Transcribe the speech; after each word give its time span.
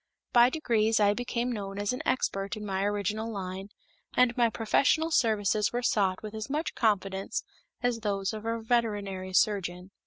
By 0.33 0.49
degrees, 0.49 0.99
I 0.99 1.13
became 1.13 1.51
known 1.51 1.77
as 1.77 1.93
an 1.93 2.01
expert 2.07 2.57
in 2.57 2.65
my 2.65 2.83
original 2.85 3.31
line, 3.31 3.69
and 4.15 4.35
my 4.35 4.49
professional 4.49 5.11
services 5.11 5.71
were 5.71 5.83
sought 5.83 6.23
with 6.23 6.33
as 6.33 6.49
much 6.49 6.73
confidence 6.73 7.43
as 7.83 7.99
those 7.99 8.33
of 8.33 8.43
a 8.43 8.59
veterinary 8.63 9.31
surgeon. 9.33 9.91